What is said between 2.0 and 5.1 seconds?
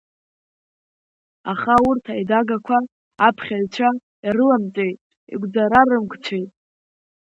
аиҭагақәа аԥхьаҩцәа ирыламҵәеит,